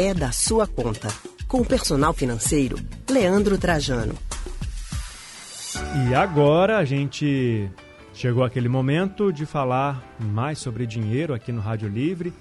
é 0.00 0.14
da 0.14 0.32
sua 0.32 0.66
conta. 0.66 1.08
Com 1.46 1.60
o 1.60 1.66
personal 1.66 2.14
financeiro, 2.14 2.78
Leandro 3.06 3.58
Trajano. 3.58 4.14
E 6.08 6.14
agora 6.14 6.78
a 6.78 6.86
gente 6.86 7.70
chegou 8.14 8.42
aquele 8.42 8.68
momento 8.68 9.30
de 9.30 9.44
falar 9.44 10.02
mais 10.18 10.58
sobre 10.58 10.86
dinheiro 10.86 11.34
aqui 11.34 11.52
no 11.52 11.60
Rádio 11.60 11.86
Livre. 11.86 12.32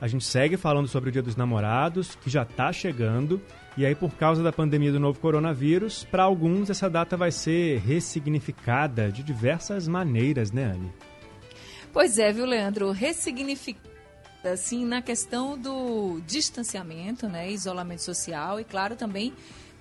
A 0.00 0.06
gente 0.06 0.24
segue 0.24 0.56
falando 0.56 0.86
sobre 0.86 1.08
o 1.10 1.12
Dia 1.12 1.22
dos 1.22 1.34
Namorados, 1.34 2.14
que 2.14 2.30
já 2.30 2.42
está 2.44 2.72
chegando. 2.72 3.42
E 3.76 3.84
aí, 3.84 3.96
por 3.96 4.12
causa 4.12 4.40
da 4.40 4.52
pandemia 4.52 4.92
do 4.92 5.00
novo 5.00 5.18
coronavírus, 5.18 6.04
para 6.04 6.22
alguns 6.22 6.70
essa 6.70 6.88
data 6.88 7.16
vai 7.16 7.32
ser 7.32 7.80
ressignificada 7.80 9.10
de 9.10 9.24
diversas 9.24 9.88
maneiras, 9.88 10.52
né, 10.52 10.66
Anne? 10.66 10.92
Pois 11.92 12.16
é, 12.16 12.32
viu, 12.32 12.46
Leandro? 12.46 12.92
Ressignificada, 12.92 13.91
assim, 14.44 14.84
na 14.84 15.00
questão 15.00 15.58
do 15.58 16.20
distanciamento, 16.26 17.28
né, 17.28 17.50
isolamento 17.50 18.02
social 18.02 18.58
e, 18.58 18.64
claro, 18.64 18.96
também 18.96 19.32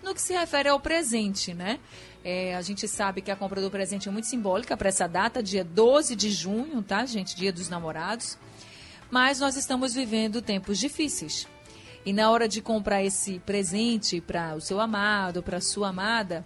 no 0.04 0.14
que 0.14 0.22
se 0.22 0.34
refere 0.34 0.70
ao 0.70 0.80
presente, 0.80 1.54
né? 1.54 1.80
É, 2.24 2.56
a 2.56 2.62
gente 2.62 2.88
sabe 2.88 3.22
que 3.22 3.32
a 3.32 3.36
compra 3.36 3.62
do 3.62 3.72
presente 3.72 4.08
é 4.08 4.12
muito 4.12 4.28
simbólica 4.28 4.76
para 4.78 4.90
essa 4.90 5.08
data, 5.08 5.42
dia 5.42 5.64
12 5.64 6.16
de 6.16 6.30
junho, 6.32 6.82
tá, 6.82 7.06
gente? 7.06 7.36
Dia 7.36 7.52
dos 7.52 7.70
namorados. 7.70 8.38
Mas 9.10 9.40
nós 9.40 9.56
estamos 9.56 9.94
vivendo 9.94 10.42
tempos 10.42 10.80
difíceis. 10.80 11.48
E 12.06 12.14
na 12.14 12.32
hora 12.32 12.48
de 12.48 12.62
comprar 12.62 13.04
esse 13.04 13.40
presente 13.40 14.22
para 14.22 14.56
o 14.56 14.62
seu 14.62 14.80
amado, 14.80 15.44
para 15.44 15.58
a 15.58 15.62
sua 15.62 15.90
amada, 15.90 16.46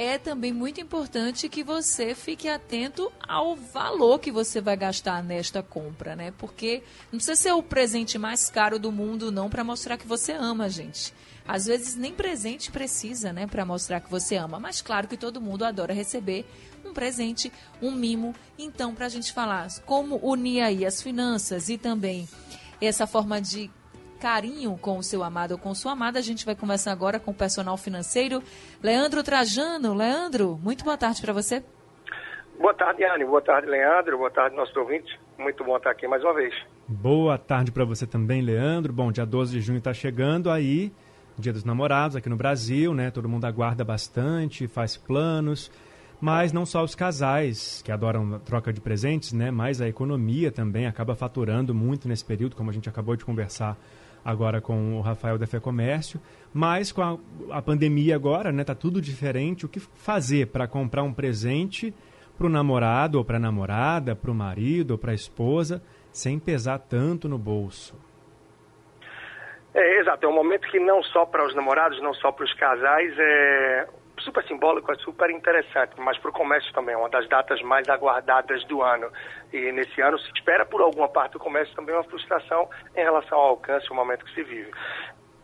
é 0.00 0.16
também 0.16 0.52
muito 0.52 0.80
importante 0.80 1.48
que 1.48 1.64
você 1.64 2.14
fique 2.14 2.48
atento 2.48 3.10
ao 3.26 3.56
valor 3.56 4.20
que 4.20 4.30
você 4.30 4.60
vai 4.60 4.76
gastar 4.76 5.24
nesta 5.24 5.60
compra, 5.60 6.14
né? 6.14 6.32
Porque 6.38 6.84
não 7.10 7.18
precisa 7.18 7.34
ser 7.34 7.50
o 7.50 7.64
presente 7.64 8.16
mais 8.16 8.48
caro 8.48 8.78
do 8.78 8.92
mundo, 8.92 9.32
não, 9.32 9.50
para 9.50 9.64
mostrar 9.64 9.98
que 9.98 10.06
você 10.06 10.30
ama, 10.30 10.70
gente. 10.70 11.12
Às 11.44 11.66
vezes 11.66 11.96
nem 11.96 12.14
presente 12.14 12.70
precisa, 12.70 13.32
né, 13.32 13.48
para 13.48 13.64
mostrar 13.64 14.00
que 14.00 14.08
você 14.08 14.36
ama. 14.36 14.60
Mas 14.60 14.80
claro 14.80 15.08
que 15.08 15.16
todo 15.16 15.40
mundo 15.40 15.64
adora 15.64 15.92
receber 15.92 16.46
um 16.84 16.92
presente, 16.92 17.50
um 17.82 17.90
mimo. 17.90 18.36
Então, 18.56 18.94
para 18.94 19.06
a 19.06 19.08
gente 19.08 19.32
falar 19.32 19.66
como 19.84 20.20
unir 20.22 20.60
aí 20.60 20.86
as 20.86 21.02
finanças 21.02 21.68
e 21.68 21.76
também 21.76 22.28
essa 22.80 23.04
forma 23.04 23.40
de 23.40 23.68
carinho 24.18 24.76
com 24.76 24.98
o 24.98 25.02
seu 25.02 25.22
amado 25.22 25.52
ou 25.52 25.58
com 25.58 25.74
sua 25.74 25.92
amada. 25.92 26.18
A 26.18 26.22
gente 26.22 26.44
vai 26.44 26.54
conversar 26.54 26.92
agora 26.92 27.18
com 27.18 27.30
o 27.30 27.34
personal 27.34 27.76
financeiro, 27.76 28.42
Leandro 28.82 29.22
Trajano. 29.22 29.94
Leandro, 29.94 30.58
muito 30.62 30.84
boa 30.84 30.96
tarde 30.96 31.22
para 31.22 31.32
você. 31.32 31.62
Boa 32.58 32.74
tarde, 32.74 33.04
Anne. 33.04 33.24
Boa 33.24 33.40
tarde, 33.40 33.68
Leandro. 33.68 34.18
Boa 34.18 34.30
tarde, 34.30 34.56
nossos 34.56 34.76
ouvintes. 34.76 35.16
Muito 35.38 35.62
bom 35.62 35.76
estar 35.76 35.90
aqui 35.90 36.08
mais 36.08 36.22
uma 36.24 36.34
vez. 36.34 36.52
Boa 36.88 37.38
tarde 37.38 37.70
para 37.70 37.84
você 37.84 38.06
também, 38.06 38.42
Leandro. 38.42 38.92
Bom, 38.92 39.12
dia 39.12 39.24
12 39.24 39.52
de 39.52 39.60
junho 39.60 39.78
está 39.78 39.94
chegando 39.94 40.50
aí, 40.50 40.92
Dia 41.38 41.52
dos 41.52 41.62
Namorados 41.62 42.16
aqui 42.16 42.28
no 42.28 42.36
Brasil, 42.36 42.92
né? 42.92 43.12
Todo 43.12 43.28
mundo 43.28 43.44
aguarda 43.44 43.84
bastante, 43.84 44.66
faz 44.66 44.96
planos. 44.96 45.70
Mas 46.20 46.52
não 46.52 46.66
só 46.66 46.82
os 46.82 46.96
casais 46.96 47.80
que 47.84 47.92
adoram 47.92 48.40
troca 48.40 48.72
de 48.72 48.80
presentes, 48.80 49.32
né? 49.32 49.52
Mas 49.52 49.80
a 49.80 49.88
economia 49.88 50.50
também 50.50 50.88
acaba 50.88 51.14
faturando 51.14 51.72
muito 51.72 52.08
nesse 52.08 52.24
período, 52.24 52.56
como 52.56 52.70
a 52.70 52.72
gente 52.72 52.88
acabou 52.88 53.14
de 53.14 53.24
conversar 53.24 53.76
agora 54.24 54.60
com 54.60 54.98
o 54.98 55.00
Rafael 55.00 55.38
da 55.38 55.46
Fé 55.46 55.60
Comércio, 55.60 56.20
mas 56.52 56.92
com 56.92 57.02
a, 57.02 57.18
a 57.50 57.62
pandemia 57.62 58.14
agora, 58.14 58.52
né, 58.52 58.64
tá 58.64 58.74
tudo 58.74 59.00
diferente. 59.00 59.66
O 59.66 59.68
que 59.68 59.80
fazer 59.80 60.48
para 60.48 60.66
comprar 60.66 61.02
um 61.02 61.12
presente 61.12 61.94
para 62.36 62.46
o 62.46 62.50
namorado 62.50 63.18
ou 63.18 63.24
para 63.24 63.36
a 63.36 63.40
namorada, 63.40 64.14
para 64.14 64.30
o 64.30 64.34
marido 64.34 64.92
ou 64.92 64.98
para 64.98 65.12
a 65.12 65.14
esposa, 65.14 65.82
sem 66.12 66.38
pesar 66.38 66.78
tanto 66.78 67.28
no 67.28 67.38
bolso? 67.38 67.96
É, 69.74 70.00
exato, 70.00 70.26
é 70.26 70.28
um 70.28 70.34
momento 70.34 70.66
que 70.68 70.80
não 70.80 71.02
só 71.02 71.26
para 71.26 71.46
os 71.46 71.54
namorados, 71.54 72.00
não 72.02 72.14
só 72.14 72.32
para 72.32 72.44
os 72.44 72.54
casais, 72.54 73.14
é 73.18 73.86
super 74.20 74.44
simbólico, 74.46 74.90
é 74.92 74.96
super 74.96 75.30
interessante, 75.30 75.92
mas 75.98 76.18
para 76.18 76.30
o 76.30 76.32
comércio 76.32 76.72
também, 76.72 76.94
é 76.94 76.98
uma 76.98 77.08
das 77.08 77.28
datas 77.28 77.60
mais 77.62 77.88
aguardadas 77.88 78.64
do 78.64 78.82
ano. 78.82 79.10
E 79.52 79.72
nesse 79.72 80.00
ano 80.00 80.18
se 80.18 80.30
espera 80.32 80.64
por 80.64 80.80
alguma 80.80 81.08
parte 81.08 81.32
do 81.32 81.38
comércio 81.38 81.74
também 81.74 81.94
uma 81.94 82.04
frustração 82.04 82.68
em 82.96 83.00
relação 83.00 83.38
ao 83.38 83.48
alcance, 83.50 83.90
o 83.90 83.94
momento 83.94 84.24
que 84.24 84.34
se 84.34 84.42
vive. 84.42 84.70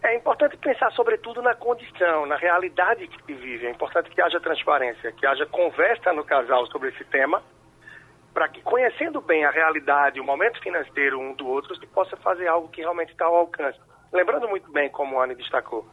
É 0.02 0.14
importante 0.14 0.56
pensar, 0.58 0.90
sobretudo, 0.92 1.40
na 1.40 1.54
condição, 1.54 2.26
na 2.26 2.36
realidade 2.36 3.08
que 3.08 3.24
se 3.24 3.32
vive. 3.32 3.66
É 3.66 3.70
importante 3.70 4.10
que 4.10 4.20
haja 4.20 4.38
transparência, 4.38 5.10
que 5.12 5.26
haja 5.26 5.46
conversa 5.46 6.12
no 6.12 6.22
casal 6.24 6.66
sobre 6.66 6.90
esse 6.90 7.04
tema, 7.04 7.42
para 8.34 8.48
que, 8.48 8.60
conhecendo 8.60 9.20
bem 9.20 9.44
a 9.46 9.50
realidade, 9.50 10.20
o 10.20 10.24
momento 10.24 10.60
financeiro 10.60 11.18
um 11.18 11.32
do 11.32 11.48
outro, 11.48 11.74
se 11.76 11.86
possa 11.86 12.16
fazer 12.18 12.48
algo 12.48 12.68
que 12.68 12.82
realmente 12.82 13.12
está 13.12 13.24
ao 13.24 13.36
alcance. 13.36 13.78
Lembrando 14.12 14.46
muito 14.46 14.70
bem, 14.70 14.90
como 14.90 15.18
a 15.18 15.24
Anne 15.24 15.34
destacou, 15.34 15.86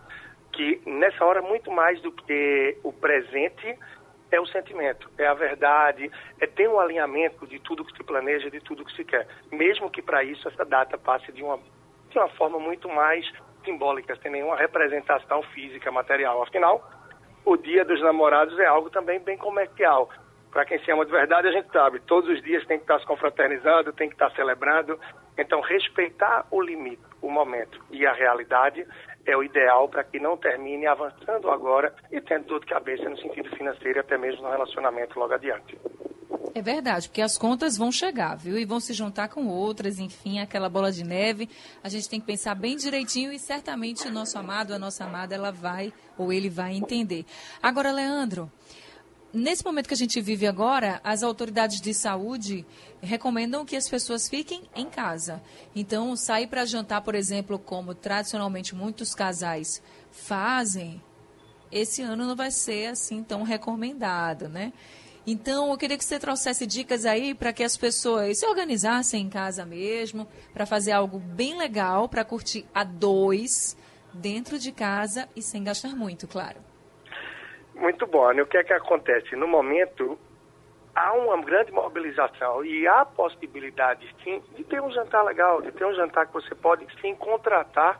que 0.61 0.79
nessa 0.85 1.25
hora, 1.25 1.41
muito 1.41 1.71
mais 1.71 1.99
do 2.01 2.11
que 2.11 2.77
o 2.83 2.93
presente, 2.93 3.79
é 4.31 4.39
o 4.39 4.45
sentimento, 4.45 5.09
é 5.17 5.25
a 5.25 5.33
verdade, 5.33 6.09
é 6.39 6.45
ter 6.45 6.69
um 6.69 6.79
alinhamento 6.79 7.47
de 7.47 7.59
tudo 7.59 7.83
que 7.83 7.97
se 7.97 8.03
planeja, 8.03 8.49
de 8.49 8.59
tudo 8.59 8.85
que 8.85 8.95
se 8.95 9.03
quer. 9.03 9.27
Mesmo 9.51 9.89
que 9.89 10.03
para 10.03 10.23
isso 10.23 10.47
essa 10.47 10.63
data 10.63 10.99
passe 10.99 11.31
de 11.31 11.41
uma, 11.41 11.57
de 12.09 12.17
uma 12.17 12.29
forma 12.29 12.59
muito 12.59 12.87
mais 12.87 13.27
simbólica, 13.65 14.15
sem 14.21 14.31
nenhuma 14.31 14.55
representação 14.55 15.41
física, 15.53 15.91
material. 15.91 16.43
Afinal, 16.43 16.87
o 17.43 17.57
Dia 17.57 17.83
dos 17.83 17.99
Namorados 18.01 18.57
é 18.59 18.67
algo 18.67 18.91
também 18.91 19.19
bem 19.19 19.37
comercial. 19.37 20.09
Para 20.51 20.65
quem 20.65 20.77
se 20.79 20.91
ama 20.91 21.05
de 21.05 21.11
verdade, 21.11 21.47
a 21.47 21.51
gente 21.51 21.71
sabe, 21.71 21.99
todos 22.01 22.29
os 22.29 22.41
dias 22.43 22.65
tem 22.67 22.77
que 22.77 22.83
estar 22.83 22.99
se 22.99 23.05
confraternizando, 23.05 23.93
tem 23.93 24.09
que 24.09 24.15
estar 24.15 24.29
celebrando. 24.31 24.99
Então, 25.37 25.59
respeitar 25.61 26.45
o 26.51 26.61
limite, 26.61 27.01
o 27.21 27.31
momento 27.31 27.83
e 27.89 28.05
a 28.05 28.13
realidade 28.13 28.85
é 29.25 29.35
o 29.35 29.43
ideal 29.43 29.87
para 29.89 30.03
que 30.03 30.19
não 30.19 30.37
termine 30.37 30.87
avançando 30.87 31.49
agora 31.49 31.93
e 32.11 32.19
tendo 32.21 32.45
dor 32.45 32.59
de 32.59 32.67
cabeça 32.67 33.09
no 33.09 33.17
sentido 33.17 33.49
financeiro 33.55 33.99
e 33.99 34.01
até 34.01 34.17
mesmo 34.17 34.43
no 34.43 34.49
relacionamento 34.49 35.19
logo 35.19 35.33
adiante. 35.33 35.77
É 36.53 36.61
verdade, 36.61 37.07
porque 37.07 37.21
as 37.21 37.37
contas 37.37 37.77
vão 37.77 37.91
chegar, 37.91 38.35
viu? 38.35 38.57
E 38.57 38.65
vão 38.65 38.79
se 38.79 38.93
juntar 38.93 39.29
com 39.29 39.47
outras, 39.47 39.99
enfim, 39.99 40.39
aquela 40.39 40.67
bola 40.67 40.91
de 40.91 41.03
neve. 41.03 41.49
A 41.81 41.87
gente 41.87 42.09
tem 42.09 42.19
que 42.19 42.25
pensar 42.25 42.55
bem 42.55 42.75
direitinho 42.75 43.31
e 43.31 43.39
certamente 43.39 44.07
o 44.07 44.11
nosso 44.11 44.37
amado, 44.37 44.73
a 44.73 44.79
nossa 44.79 45.05
amada, 45.05 45.33
ela 45.33 45.51
vai 45.51 45.93
ou 46.17 46.33
ele 46.33 46.49
vai 46.49 46.73
entender. 46.73 47.25
Agora, 47.63 47.91
Leandro, 47.91 48.51
nesse 49.33 49.63
momento 49.65 49.87
que 49.87 49.93
a 49.93 49.97
gente 49.97 50.19
vive 50.21 50.45
agora, 50.47 50.99
as 51.03 51.23
autoridades 51.23 51.81
de 51.81 51.93
saúde 51.93 52.65
recomendam 53.01 53.65
que 53.65 53.75
as 53.75 53.89
pessoas 53.89 54.27
fiquem 54.27 54.63
em 54.75 54.89
casa. 54.89 55.41
Então, 55.75 56.15
sair 56.15 56.47
para 56.47 56.65
jantar, 56.65 57.01
por 57.01 57.15
exemplo, 57.15 57.57
como 57.57 57.93
tradicionalmente 57.93 58.75
muitos 58.75 59.15
casais 59.15 59.81
fazem, 60.11 61.01
esse 61.71 62.01
ano 62.01 62.25
não 62.25 62.35
vai 62.35 62.51
ser 62.51 62.87
assim 62.87 63.23
tão 63.23 63.43
recomendado, 63.43 64.49
né? 64.49 64.73
Então, 65.25 65.71
eu 65.71 65.77
queria 65.77 65.97
que 65.97 66.03
você 66.03 66.17
trouxesse 66.17 66.65
dicas 66.65 67.05
aí 67.05 67.35
para 67.35 67.53
que 67.53 67.63
as 67.63 67.77
pessoas 67.77 68.39
se 68.39 68.45
organizassem 68.45 69.23
em 69.23 69.29
casa 69.29 69.63
mesmo, 69.65 70.27
para 70.51 70.65
fazer 70.65 70.91
algo 70.91 71.19
bem 71.19 71.57
legal, 71.57 72.09
para 72.09 72.25
curtir 72.25 72.65
a 72.73 72.83
dois, 72.83 73.77
dentro 74.13 74.59
de 74.59 74.71
casa 74.71 75.29
e 75.35 75.41
sem 75.41 75.63
gastar 75.63 75.95
muito, 75.95 76.27
claro. 76.27 76.70
Muito 77.81 78.05
bom. 78.05 78.31
E 78.31 78.41
o 78.41 78.45
que 78.45 78.57
é 78.57 78.63
que 78.63 78.73
acontece? 78.73 79.35
No 79.35 79.47
momento, 79.47 80.17
há 80.95 81.13
uma 81.13 81.41
grande 81.41 81.71
mobilização 81.71 82.63
e 82.63 82.87
há 82.87 83.03
possibilidade, 83.03 84.07
sim, 84.23 84.39
de 84.55 84.63
ter 84.63 84.79
um 84.79 84.91
jantar 84.91 85.23
legal, 85.25 85.63
de 85.63 85.71
ter 85.71 85.85
um 85.85 85.93
jantar 85.95 86.27
que 86.27 86.33
você 86.33 86.53
pode, 86.53 86.85
sim, 87.01 87.15
contratar, 87.15 87.99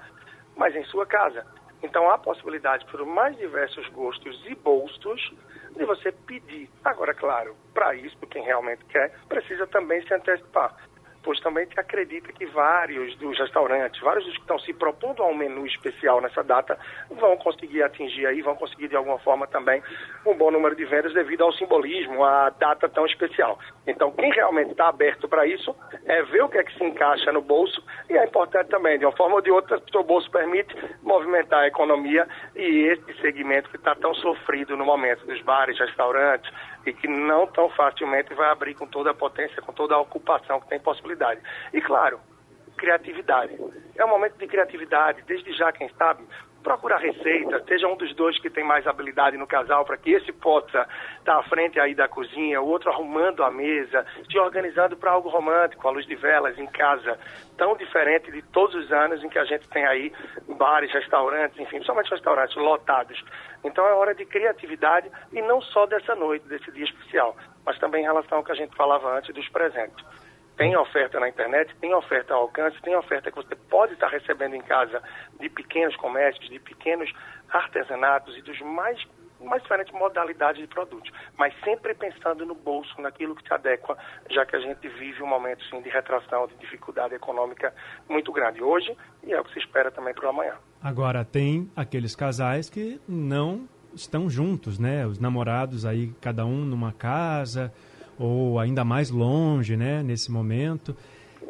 mas 0.55 0.75
em 0.75 0.83
sua 0.83 1.07
casa. 1.07 1.43
Então, 1.81 2.07
há 2.11 2.17
possibilidade, 2.19 2.85
por 2.85 3.03
mais 3.07 3.35
diversos 3.37 3.87
gostos 3.89 4.39
e 4.45 4.53
bolsos, 4.53 5.33
de 5.75 5.83
você 5.83 6.11
pedir. 6.11 6.69
Agora, 6.85 7.15
claro, 7.15 7.55
para 7.73 7.95
isso, 7.95 8.15
quem 8.29 8.43
realmente 8.43 8.85
quer, 8.85 9.11
precisa 9.27 9.65
também 9.65 10.05
se 10.05 10.13
antecipar 10.13 10.75
pois 11.23 11.39
também 11.39 11.65
se 11.67 11.79
acredita 11.79 12.31
que 12.33 12.45
vários 12.47 13.15
dos 13.17 13.37
restaurantes, 13.37 13.99
vários 14.01 14.25
dos 14.25 14.33
que 14.35 14.41
estão 14.41 14.59
se 14.59 14.73
propondo 14.73 15.23
a 15.23 15.27
um 15.27 15.35
menu 15.35 15.65
especial 15.65 16.21
nessa 16.21 16.43
data, 16.43 16.77
vão 17.09 17.37
conseguir 17.37 17.83
atingir 17.83 18.25
aí, 18.25 18.41
vão 18.41 18.55
conseguir 18.55 18.87
de 18.87 18.95
alguma 18.95 19.19
forma 19.19 19.47
também 19.47 19.81
um 20.25 20.33
bom 20.35 20.51
número 20.51 20.75
de 20.75 20.85
vendas 20.85 21.13
devido 21.13 21.43
ao 21.43 21.53
simbolismo, 21.53 22.23
à 22.23 22.49
data 22.49 22.89
tão 22.89 23.05
especial. 23.05 23.59
Então, 23.85 24.11
quem 24.11 24.31
realmente 24.31 24.71
está 24.71 24.89
aberto 24.89 25.27
para 25.27 25.45
isso 25.45 25.75
é 26.05 26.23
ver 26.23 26.43
o 26.43 26.49
que 26.49 26.57
é 26.57 26.63
que 26.63 26.77
se 26.77 26.83
encaixa 26.83 27.31
no 27.31 27.41
bolso 27.41 27.83
e 28.09 28.17
é 28.17 28.25
importante 28.25 28.69
também, 28.69 28.97
de 28.97 29.05
uma 29.05 29.15
forma 29.15 29.35
ou 29.35 29.41
de 29.41 29.51
outra, 29.51 29.77
o 29.77 29.91
seu 29.91 30.03
bolso 30.03 30.29
permite 30.31 30.75
movimentar 31.01 31.61
a 31.61 31.67
economia 31.67 32.27
e 32.55 32.87
esse 32.87 33.21
segmento 33.21 33.69
que 33.69 33.77
está 33.77 33.95
tão 33.95 34.13
sofrido 34.15 34.75
no 34.75 34.85
momento 34.85 35.25
dos 35.25 35.41
bares, 35.41 35.77
restaurantes, 35.79 36.51
e 36.85 36.93
que 36.93 37.07
não 37.07 37.47
tão 37.47 37.69
facilmente 37.69 38.33
vai 38.33 38.49
abrir 38.49 38.73
com 38.73 38.87
toda 38.87 39.11
a 39.11 39.13
potência, 39.13 39.61
com 39.61 39.71
toda 39.71 39.95
a 39.95 39.99
ocupação 39.99 40.59
que 40.59 40.67
tem 40.67 40.79
possibilidade. 40.79 41.10
E 41.73 41.81
claro, 41.81 42.19
criatividade. 42.77 43.57
É 43.95 44.05
um 44.05 44.09
momento 44.09 44.37
de 44.37 44.47
criatividade, 44.47 45.21
desde 45.27 45.53
já, 45.53 45.71
quem 45.71 45.89
sabe, 45.97 46.23
procurar 46.61 46.97
receita, 46.97 47.63
seja 47.67 47.87
um 47.87 47.95
dos 47.95 48.13
dois 48.15 48.39
que 48.39 48.49
tem 48.49 48.63
mais 48.63 48.85
habilidade 48.87 49.35
no 49.37 49.47
casal, 49.47 49.83
para 49.83 49.97
que 49.97 50.11
esse 50.11 50.31
possa 50.31 50.87
estar 51.19 51.37
à 51.37 51.43
frente 51.43 51.79
aí 51.79 51.93
da 51.93 52.07
cozinha, 52.07 52.61
o 52.61 52.67
outro 52.67 52.89
arrumando 52.89 53.43
a 53.43 53.51
mesa, 53.51 54.05
se 54.29 54.37
organizando 54.37 54.95
para 54.95 55.11
algo 55.11 55.29
romântico, 55.29 55.87
à 55.87 55.91
luz 55.91 56.05
de 56.05 56.15
velas, 56.15 56.57
em 56.57 56.67
casa, 56.67 57.19
tão 57.57 57.75
diferente 57.75 58.31
de 58.31 58.41
todos 58.43 58.75
os 58.75 58.91
anos 58.91 59.23
em 59.23 59.29
que 59.29 59.39
a 59.39 59.45
gente 59.45 59.67
tem 59.69 59.85
aí 59.85 60.13
bares, 60.57 60.91
restaurantes, 60.91 61.59
enfim, 61.59 61.81
somente 61.83 62.09
restaurantes 62.09 62.55
lotados. 62.55 63.23
Então 63.63 63.85
é 63.85 63.93
hora 63.93 64.15
de 64.15 64.25
criatividade 64.25 65.09
e 65.31 65.41
não 65.41 65.61
só 65.61 65.85
dessa 65.85 66.15
noite, 66.15 66.47
desse 66.47 66.71
dia 66.71 66.85
especial, 66.85 67.35
mas 67.65 67.77
também 67.79 68.01
em 68.01 68.05
relação 68.05 68.39
ao 68.39 68.43
que 68.43 68.51
a 68.51 68.55
gente 68.55 68.75
falava 68.75 69.17
antes 69.17 69.33
dos 69.33 69.47
presentes. 69.49 70.03
Tem 70.61 70.77
oferta 70.77 71.19
na 71.19 71.27
internet, 71.27 71.75
tem 71.81 71.91
oferta 71.91 72.35
ao 72.35 72.41
alcance, 72.41 72.79
tem 72.83 72.95
oferta 72.95 73.31
que 73.31 73.35
você 73.35 73.55
pode 73.55 73.93
estar 73.93 74.09
recebendo 74.09 74.53
em 74.53 74.61
casa 74.61 75.01
de 75.39 75.49
pequenos 75.49 75.95
comércios, 75.95 76.47
de 76.47 76.59
pequenos 76.59 77.11
artesanatos 77.49 78.37
e 78.37 78.43
dos 78.43 78.61
mais 78.61 79.03
mais 79.43 79.63
diferentes 79.63 79.91
modalidades 79.91 80.61
de 80.61 80.67
produtos, 80.67 81.11
mas 81.35 81.51
sempre 81.63 81.95
pensando 81.95 82.45
no 82.45 82.53
bolso, 82.53 83.01
naquilo 83.01 83.35
que 83.35 83.41
se 83.41 83.51
adequa, 83.51 83.97
já 84.29 84.45
que 84.45 84.55
a 84.55 84.59
gente 84.59 84.87
vive 84.87 85.23
um 85.23 85.25
momento 85.25 85.65
sim, 85.65 85.81
de 85.81 85.89
retração, 85.89 86.45
de 86.45 86.53
dificuldade 86.57 87.15
econômica 87.15 87.73
muito 88.07 88.31
grande 88.31 88.61
hoje 88.61 88.95
e 89.23 89.33
é 89.33 89.41
o 89.41 89.43
que 89.43 89.53
se 89.53 89.59
espera 89.61 89.89
também 89.89 90.13
para 90.13 90.27
o 90.27 90.29
amanhã. 90.29 90.53
Agora, 90.79 91.25
tem 91.25 91.71
aqueles 91.75 92.15
casais 92.15 92.69
que 92.69 93.01
não 93.09 93.67
estão 93.95 94.29
juntos, 94.29 94.77
né? 94.77 95.07
Os 95.07 95.17
namorados 95.17 95.87
aí, 95.87 96.13
cada 96.21 96.45
um 96.45 96.63
numa 96.63 96.93
casa, 96.93 97.73
ou 98.21 98.59
ainda 98.59 98.83
mais 98.83 99.09
longe, 99.09 99.75
né, 99.75 100.03
nesse 100.03 100.31
momento. 100.31 100.95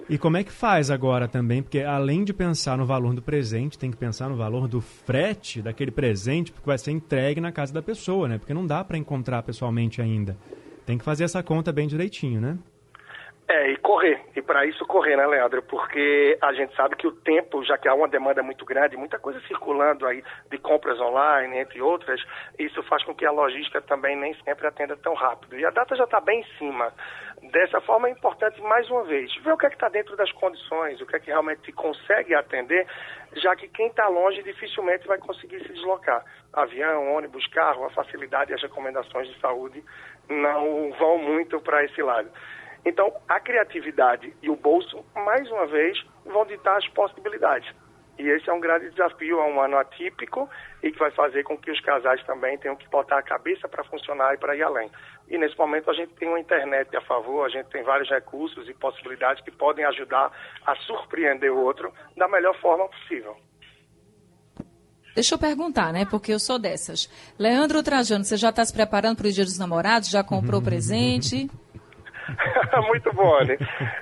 E 0.10 0.18
como 0.18 0.38
é 0.38 0.44
que 0.44 0.52
faz 0.52 0.90
agora 0.90 1.28
também? 1.28 1.62
Porque 1.62 1.80
além 1.80 2.24
de 2.24 2.34
pensar 2.34 2.78
no 2.78 2.86
valor 2.86 3.14
do 3.14 3.22
presente, 3.22 3.78
tem 3.78 3.92
que 3.92 3.98
pensar 3.98 4.30
no 4.30 4.36
valor 4.36 4.68
do 4.68 4.82
frete 4.82 5.62
daquele 5.62 5.92
presente, 5.92 6.52
porque 6.52 6.66
vai 6.66 6.78
ser 6.78 6.92
entregue 6.92 7.40
na 7.40 7.52
casa 7.52 7.74
da 7.74 7.82
pessoa, 7.82 8.28
né? 8.28 8.38
Porque 8.38 8.54
não 8.54 8.66
dá 8.66 8.84
para 8.84 8.98
encontrar 8.98 9.44
pessoalmente 9.44 10.02
ainda. 10.02 10.38
Tem 10.86 10.98
que 10.98 11.04
fazer 11.04 11.24
essa 11.24 11.44
conta 11.44 11.72
bem 11.72 11.88
direitinho, 11.88 12.42
né? 12.42 12.58
É, 13.54 13.70
e 13.70 13.76
correr. 13.76 14.22
E 14.34 14.42
para 14.42 14.66
isso 14.66 14.86
correr, 14.86 15.18
né, 15.18 15.28
Leandro? 15.28 15.62
Porque 15.64 16.38
a 16.42 16.54
gente 16.54 16.74
sabe 16.74 16.96
que 16.96 17.06
o 17.06 17.12
tempo, 17.12 17.62
já 17.66 17.78
que 17.78 17.86
há 17.86 17.94
uma 17.94 18.08
demanda 18.08 18.42
muito 18.42 18.64
grande, 18.64 18.96
muita 18.96 19.20
coisa 19.20 19.42
circulando 19.42 20.08
aí 20.08 20.24
de 20.50 20.58
compras 20.58 20.98
online, 21.02 21.58
entre 21.58 21.82
outras, 21.82 22.24
isso 22.58 22.82
faz 22.84 23.04
com 23.04 23.14
que 23.14 23.26
a 23.26 23.32
logística 23.32 23.82
também 23.82 24.16
nem 24.16 24.34
sempre 24.46 24.66
atenda 24.68 24.96
tão 24.96 25.14
rápido. 25.14 25.60
E 25.60 25.66
a 25.66 25.70
data 25.70 25.98
já 25.98 26.06
está 26.06 26.22
bem 26.22 26.40
em 26.40 26.58
cima. 26.58 26.94
Dessa 27.52 27.82
forma 27.82 28.08
é 28.08 28.12
importante, 28.12 28.62
mais 28.62 28.90
uma 28.90 29.04
vez, 29.04 29.36
ver 29.44 29.52
o 29.52 29.58
que 29.58 29.66
é 29.66 29.70
está 29.70 29.90
dentro 29.90 30.16
das 30.16 30.32
condições, 30.32 31.02
o 31.02 31.06
que 31.06 31.18
é 31.18 31.20
que 31.20 31.28
realmente 31.28 31.66
se 31.66 31.74
consegue 31.74 32.34
atender, 32.34 32.88
já 33.34 33.54
que 33.58 33.68
quem 33.68 33.88
está 33.88 34.08
longe 34.08 34.42
dificilmente 34.44 35.06
vai 35.06 35.18
conseguir 35.18 35.60
se 35.64 35.74
deslocar. 35.74 36.24
Avião, 36.54 37.14
ônibus, 37.16 37.46
carro, 37.48 37.84
a 37.84 37.90
facilidade 37.90 38.52
e 38.52 38.54
as 38.54 38.62
recomendações 38.62 39.28
de 39.28 39.38
saúde 39.42 39.84
não 40.30 40.94
vão 40.94 41.18
muito 41.18 41.60
para 41.60 41.84
esse 41.84 42.02
lado. 42.02 42.32
Então, 42.86 43.14
a 43.28 43.40
criatividade 43.40 44.34
e 44.42 44.50
o 44.50 44.56
bolso, 44.56 45.06
mais 45.16 45.50
uma 45.52 45.68
vez, 45.68 45.98
vão 46.26 46.46
ditar 46.46 46.78
as 46.78 46.88
possibilidades. 46.90 47.72
E 48.18 48.30
esse 48.30 48.50
é 48.50 48.54
um 48.54 48.60
grande 48.60 48.90
desafio, 48.92 49.40
é 49.40 49.46
um 49.46 49.60
ano 49.60 49.78
atípico 49.78 50.50
e 50.84 50.92
que 50.92 51.00
vai 51.00 51.12
fazer 51.12 51.44
com 51.44 51.58
que 51.58 51.72
os 51.72 51.80
casais 51.80 52.24
também 52.26 52.58
tenham 52.58 52.76
que 52.76 52.88
botar 52.90 53.18
a 53.18 53.24
cabeça 53.24 53.68
para 53.68 53.84
funcionar 53.84 54.34
e 54.34 54.38
para 54.38 54.56
ir 54.56 54.62
além. 54.62 54.92
E 55.28 55.38
nesse 55.38 55.58
momento 55.58 55.90
a 55.90 55.94
gente 55.94 56.14
tem 56.16 56.28
uma 56.28 56.40
internet 56.40 56.96
a 56.96 57.02
favor, 57.02 57.46
a 57.46 57.50
gente 57.50 57.68
tem 57.70 57.84
vários 57.84 58.10
recursos 58.10 58.68
e 58.68 58.74
possibilidades 58.74 59.44
que 59.44 59.52
podem 59.52 59.86
ajudar 59.86 60.32
a 60.66 60.76
surpreender 60.76 61.52
o 61.52 61.60
outro 61.60 61.92
da 62.16 62.28
melhor 62.28 62.56
forma 62.60 62.88
possível. 62.90 63.36
Deixa 65.16 65.36
eu 65.36 65.40
perguntar, 65.40 65.92
né? 65.92 66.06
Porque 66.06 66.32
eu 66.32 66.40
sou 66.40 66.58
dessas. 66.58 67.10
Leandro 67.38 67.84
Trajano, 67.84 68.24
você 68.24 68.38
já 68.38 68.50
está 68.50 68.64
se 68.64 68.74
preparando 68.74 69.18
para 69.18 69.28
o 69.28 69.32
Dia 69.32 69.44
dos 69.44 69.58
Namorados? 69.58 70.10
Já 70.10 70.24
comprou 70.24 70.62
presente? 70.64 71.50
Muito 72.88 73.14
bom, 73.14 73.44
né? 73.44 73.58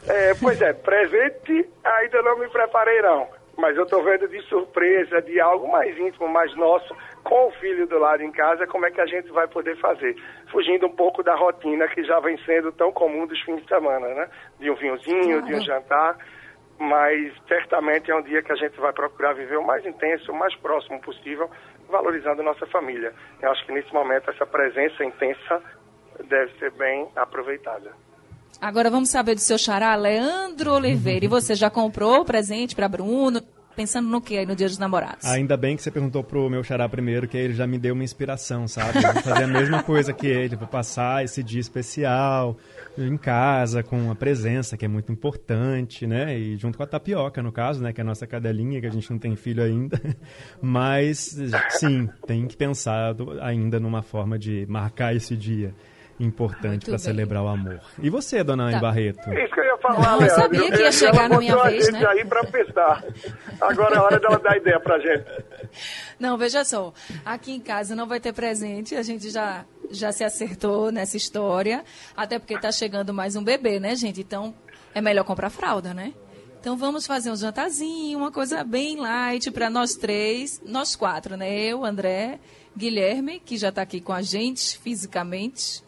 É, 0.07 0.33
pois 0.35 0.61
é, 0.61 0.73
presente 0.73 1.69
ainda 1.83 2.21
não 2.21 2.39
me 2.39 2.49
preparei 2.49 3.01
não, 3.01 3.27
mas 3.57 3.75
eu 3.75 3.83
estou 3.83 4.03
vendo 4.03 4.27
de 4.27 4.41
surpresa, 4.43 5.21
de 5.21 5.39
algo 5.39 5.69
mais 5.71 5.97
íntimo, 5.97 6.27
mais 6.27 6.55
nosso, 6.55 6.95
com 7.23 7.47
o 7.47 7.51
filho 7.53 7.85
do 7.87 7.99
lado 7.99 8.23
em 8.23 8.31
casa, 8.31 8.65
como 8.67 8.85
é 8.85 8.91
que 8.91 9.01
a 9.01 9.05
gente 9.05 9.29
vai 9.31 9.47
poder 9.47 9.77
fazer, 9.77 10.15
fugindo 10.51 10.87
um 10.87 10.95
pouco 10.95 11.21
da 11.21 11.35
rotina 11.35 11.87
que 11.89 12.03
já 12.03 12.19
vem 12.19 12.37
sendo 12.45 12.71
tão 12.71 12.91
comum 12.91 13.27
dos 13.27 13.39
fins 13.41 13.61
de 13.61 13.67
semana, 13.67 14.07
né? 14.07 14.29
De 14.59 14.71
um 14.71 14.75
vinhozinho, 14.75 15.41
de 15.43 15.55
um 15.55 15.61
jantar, 15.61 16.17
mas 16.79 17.33
certamente 17.47 18.09
é 18.09 18.15
um 18.15 18.21
dia 18.21 18.41
que 18.41 18.51
a 18.51 18.55
gente 18.55 18.79
vai 18.79 18.93
procurar 18.93 19.33
viver 19.33 19.57
o 19.57 19.65
mais 19.65 19.85
intenso, 19.85 20.31
o 20.31 20.35
mais 20.35 20.55
próximo 20.55 21.01
possível, 21.01 21.49
valorizando 21.89 22.41
nossa 22.41 22.65
família. 22.67 23.13
Eu 23.41 23.51
acho 23.51 23.65
que 23.65 23.73
nesse 23.73 23.93
momento 23.93 24.29
essa 24.29 24.45
presença 24.45 25.03
intensa 25.03 25.61
deve 26.23 26.57
ser 26.59 26.71
bem 26.71 27.09
aproveitada. 27.15 27.91
Agora 28.61 28.89
vamos 28.89 29.09
saber 29.09 29.35
do 29.35 29.41
seu 29.41 29.57
xará, 29.57 29.95
Leandro 29.95 30.73
Oliveira. 30.73 31.23
E 31.23 31.27
você 31.29 31.55
já 31.55 31.69
comprou 31.69 32.21
o 32.21 32.25
presente 32.25 32.75
para 32.75 32.89
Bruno? 32.89 33.41
Pensando 33.73 34.09
no 34.09 34.19
que 34.19 34.37
aí 34.37 34.45
no 34.45 34.57
Dia 34.57 34.67
dos 34.67 34.77
Namorados? 34.77 35.25
Ainda 35.25 35.55
bem 35.55 35.77
que 35.77 35.81
você 35.81 35.89
perguntou 35.89 36.21
pro 36.21 36.49
meu 36.49 36.61
xará 36.61 36.89
primeiro, 36.89 37.29
que 37.29 37.37
ele 37.37 37.53
já 37.53 37.65
me 37.65 37.77
deu 37.77 37.93
uma 37.93 38.03
inspiração, 38.03 38.67
sabe? 38.67 38.99
vou 38.99 39.21
fazer 39.21 39.43
a 39.43 39.47
mesma 39.47 39.81
coisa 39.81 40.11
que 40.11 40.27
ele, 40.27 40.57
vou 40.57 40.67
passar 40.67 41.23
esse 41.23 41.41
dia 41.41 41.61
especial 41.61 42.57
em 42.97 43.15
casa, 43.15 43.81
com 43.81 44.11
a 44.11 44.15
presença, 44.15 44.75
que 44.75 44.83
é 44.83 44.87
muito 44.89 45.13
importante, 45.13 46.05
né? 46.05 46.37
E 46.37 46.57
junto 46.57 46.77
com 46.77 46.83
a 46.83 46.87
tapioca, 46.87 47.41
no 47.41 47.53
caso, 47.53 47.81
né? 47.81 47.93
Que 47.93 48.01
é 48.01 48.03
a 48.03 48.05
nossa 48.05 48.27
cadelinha, 48.27 48.81
que 48.81 48.87
a 48.87 48.91
gente 48.91 49.09
não 49.09 49.17
tem 49.17 49.33
filho 49.37 49.63
ainda. 49.63 49.97
Mas, 50.61 51.37
sim, 51.69 52.09
tem 52.27 52.45
que 52.47 52.57
pensar 52.57 53.15
ainda 53.39 53.79
numa 53.79 54.01
forma 54.01 54.37
de 54.37 54.65
marcar 54.67 55.15
esse 55.15 55.37
dia 55.37 55.73
importante 56.19 56.85
para 56.85 56.97
celebrar 56.97 57.43
o 57.43 57.47
amor. 57.47 57.79
E 58.01 58.09
você, 58.09 58.43
dona 58.43 58.63
Anne 58.65 58.73
tá. 58.73 58.79
Barreto? 58.79 59.31
Isso 59.31 59.53
que 59.53 59.59
eu 59.59 59.65
ia 59.65 59.77
falar, 59.77 60.17
Não, 60.17 60.21
Eu 60.21 60.29
sabia 60.29 60.71
que 60.71 60.81
ia 60.81 60.91
chegar 60.91 61.29
na 61.29 61.37
minha 61.37 61.55
vez, 61.63 61.91
né? 61.91 62.05
aí 62.05 62.25
para 62.25 62.43
pensar. 62.43 63.03
Agora 63.61 63.95
é 63.95 63.99
hora 63.99 64.19
dela 64.19 64.39
dar 64.39 64.57
ideia 64.57 64.79
para 64.79 64.99
gente. 64.99 65.43
Não, 66.19 66.37
veja 66.37 66.63
só. 66.65 66.93
Aqui 67.25 67.51
em 67.53 67.59
casa 67.59 67.95
não 67.95 68.07
vai 68.07 68.19
ter 68.19 68.33
presente. 68.33 68.95
A 68.95 69.01
gente 69.01 69.29
já, 69.29 69.65
já 69.89 70.11
se 70.11 70.23
acertou 70.23 70.91
nessa 70.91 71.15
história. 71.15 71.83
Até 72.15 72.37
porque 72.37 72.55
está 72.55 72.71
chegando 72.71 73.13
mais 73.13 73.35
um 73.35 73.43
bebê, 73.43 73.79
né, 73.79 73.95
gente? 73.95 74.21
Então, 74.21 74.53
é 74.93 75.01
melhor 75.01 75.23
comprar 75.23 75.49
fralda, 75.49 75.93
né? 75.93 76.13
Então 76.59 76.75
vamos 76.75 77.07
fazer 77.07 77.31
um 77.31 77.37
jantarzinho, 77.37 78.17
uma 78.17 78.33
coisa 78.33 78.65
bem 78.65 78.97
light 78.97 79.49
para 79.49 79.69
nós 79.69 79.95
três, 79.95 80.61
nós 80.65 80.93
quatro, 80.93 81.37
né? 81.37 81.57
Eu, 81.57 81.85
André, 81.85 82.37
Guilherme, 82.75 83.39
que 83.39 83.57
já 83.57 83.69
está 83.69 83.81
aqui 83.81 84.01
com 84.01 84.11
a 84.11 84.21
gente 84.21 84.77
fisicamente, 84.77 85.81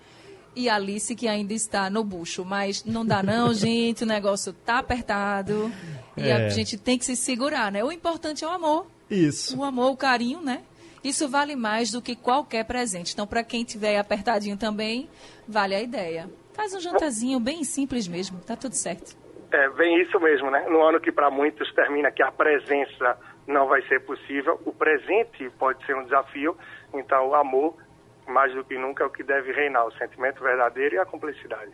e 0.56 0.70
Alice 0.70 1.16
que 1.16 1.28
ainda 1.28 1.54
está 1.54 1.90
no 1.90 2.04
bucho. 2.04 2.44
Mas 2.46 2.84
não 2.86 3.06
dá 3.06 3.22
não, 3.24 3.54
gente, 3.56 4.04
o 4.04 4.08
negócio 4.08 4.54
tá 4.54 4.80
apertado 4.80 5.72
e 6.18 6.28
é. 6.28 6.34
a 6.34 6.50
gente 6.50 6.78
tem 6.78 6.98
que 6.98 7.06
se 7.06 7.16
segurar, 7.16 7.72
né? 7.72 7.84
O 7.84 7.92
importante 7.92 8.44
é 8.44 8.48
o 8.48 8.52
amor. 8.52 8.88
Isso. 9.10 9.58
O 9.58 9.64
amor, 9.64 9.92
o 9.92 9.98
carinho, 9.98 10.42
né? 10.42 10.62
Isso 11.04 11.28
vale 11.28 11.56
mais 11.56 11.92
do 11.92 12.02
que 12.02 12.16
qualquer 12.16 12.64
presente. 12.66 13.14
Então, 13.14 13.26
para 13.26 13.44
quem 13.44 13.64
tiver 13.64 13.98
apertadinho 13.98 14.56
também, 14.56 15.10
vale 15.48 15.74
a 15.74 15.82
ideia. 15.82 16.30
Faz 16.54 16.74
um 16.76 16.80
jantarzinho 16.80 17.40
bem 17.40 17.64
simples 17.64 18.08
mesmo, 18.08 18.40
tá 18.40 18.56
tudo 18.56 18.74
certo. 18.74 19.18
É, 19.52 19.70
bem 19.72 20.02
isso 20.02 20.20
mesmo, 20.20 20.50
né? 20.52 20.66
No 20.70 20.82
ano 20.82 21.00
que 21.00 21.12
para 21.12 21.30
muitos 21.30 21.74
termina 21.74 22.12
que 22.12 22.22
a 22.22 22.32
presença 22.32 23.18
não 23.48 23.68
vai 23.68 23.82
ser 23.88 24.00
possível, 24.02 24.62
o 24.66 24.72
presente 24.72 25.50
pode 25.58 25.84
ser 25.86 25.96
um 25.96 26.04
desafio, 26.04 26.56
então 26.94 27.30
o 27.30 27.36
amor 27.36 27.76
mais 28.28 28.54
do 28.54 28.64
que 28.64 28.78
nunca, 28.78 29.04
é 29.04 29.08
o 29.08 29.10
que 29.10 29.24
deve 29.24 29.52
reinar, 29.52 29.86
o 29.86 29.92
sentimento 29.94 30.44
verdadeiro 30.44 30.96
e 30.96 31.00
a 31.00 31.06
cumplicidade. 31.06 31.72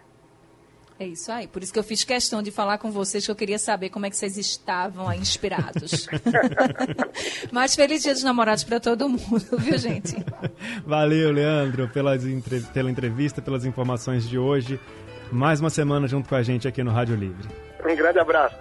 É 0.99 1.05
isso 1.05 1.31
aí. 1.31 1.47
Por 1.47 1.61
isso 1.61 1.71
que 1.71 1.77
eu 1.77 1.83
fiz 1.83 2.03
questão 2.03 2.41
de 2.41 2.49
falar 2.49 2.79
com 2.79 2.89
vocês, 2.89 3.23
que 3.23 3.31
eu 3.31 3.35
queria 3.35 3.59
saber 3.59 3.89
como 3.89 4.07
é 4.07 4.09
que 4.09 4.17
vocês 4.17 4.35
estavam 4.35 5.07
aí 5.07 5.19
inspirados. 5.19 6.07
Mas 7.51 7.75
feliz 7.75 8.01
dia 8.01 8.13
dos 8.13 8.23
namorados 8.23 8.63
para 8.63 8.79
todo 8.79 9.07
mundo, 9.07 9.45
viu, 9.59 9.77
gente? 9.77 10.15
Valeu, 10.85 11.31
Leandro, 11.31 11.87
pelas, 11.89 12.23
pela 12.73 12.89
entrevista, 12.89 13.41
pelas 13.41 13.63
informações 13.63 14.27
de 14.27 14.39
hoje. 14.39 14.79
Mais 15.31 15.59
uma 15.59 15.69
semana 15.69 16.07
junto 16.07 16.27
com 16.27 16.35
a 16.35 16.41
gente 16.41 16.67
aqui 16.67 16.83
no 16.83 16.91
Rádio 16.91 17.15
Livre. 17.15 17.47
Um 17.85 17.95
grande 17.95 18.17
abraço. 18.17 18.57